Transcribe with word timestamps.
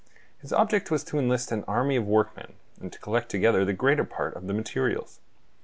His 0.39 0.51
object 0.51 0.89
was 0.89 1.03
to 1.03 1.19
enlist 1.19 1.51
an 1.51 1.63
army 1.67 1.95
of 1.95 2.07
workmen, 2.07 2.53
and 2.79 2.91
to 2.91 2.97
collect 2.97 3.29
together 3.29 3.63
the 3.63 3.73
greater 3.73 4.03
part 4.03 4.35
of 4.35 4.47
the 4.47 4.53
materials. 4.55 5.19